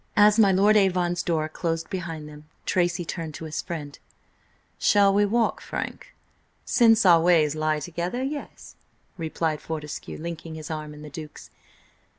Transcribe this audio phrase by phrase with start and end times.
[0.17, 3.99] As my Lord Avon's door closed behind them, Tracy turned to his friend:
[4.79, 6.15] "Shall we walk, Frank?"
[6.65, 8.75] "Since our ways lie together, yes,"
[9.15, 11.51] replied Fortescue, linking his arm in the Duke's.